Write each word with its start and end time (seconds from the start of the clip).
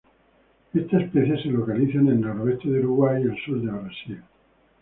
Esta 0.73 0.99
especie 0.99 1.37
se 1.43 1.49
localiza 1.49 1.99
en 1.99 2.07
el 2.07 2.21
noreste 2.21 2.67
de 2.71 2.79
Uruguay 2.79 3.21
y 3.21 3.27
el 3.29 3.37
sur 3.45 3.61
de 3.61 3.67
Brasil. 3.69 4.23